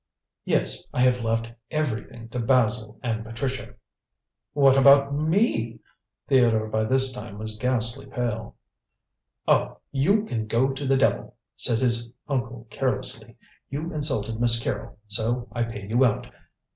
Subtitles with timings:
[0.45, 0.87] "Yes!
[0.95, 3.75] I have left everything to Basil and Patricia!"
[4.53, 5.77] "What about me?"
[6.27, 8.55] Theodore by this time was ghastly pale.
[9.47, 13.37] "Oh, you can go to the devil!" said his uncle carelessly.
[13.69, 16.25] "You insulted Miss Carrol, so I pay you out.